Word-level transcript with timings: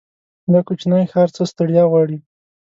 دا 0.51 0.59
کوچينی 0.67 1.03
ښار 1.11 1.29
څه 1.35 1.43
ستړيا 1.51 1.83
غواړي. 1.91 2.17